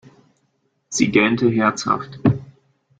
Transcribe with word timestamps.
Sie 0.89 1.11
gähnte 1.11 1.47
herzhaft. 1.51 2.19